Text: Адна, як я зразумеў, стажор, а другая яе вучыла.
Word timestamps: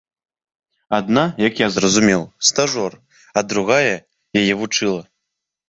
Адна, 0.99 1.25
як 1.47 1.53
я 1.63 1.67
зразумеў, 1.75 2.21
стажор, 2.51 2.91
а 3.37 3.47
другая 3.55 3.95
яе 4.45 4.47
вучыла. 4.67 5.01